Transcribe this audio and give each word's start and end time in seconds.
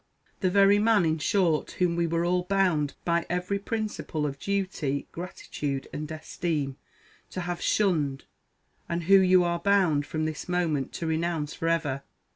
_The 0.39 0.49
very 0.49 0.79
man, 0.79 1.05
in 1.05 1.19
short, 1.19 1.73
whom 1.73 1.95
we 1.95 2.07
were 2.07 2.25
all 2.25 2.41
bound, 2.45 2.95
by 3.05 3.27
every 3.29 3.59
principle 3.59 4.25
of 4.25 4.39
duty, 4.39 5.07
gratitude, 5.11 5.87
and 5.93 6.09
esteem, 6.11 6.77
to 7.29 7.41
have 7.41 7.61
shunned, 7.61 8.25
and 8.89 9.03
who 9.03 9.19
you 9.19 9.43
are 9.43 9.61
_bound, 9.61 10.03
_from 10.07 10.25
this 10.25 10.49
moment, 10.49 10.91
to 10.93 11.05
renounce 11.05 11.53
for 11.53 11.67
ever. 11.67 12.01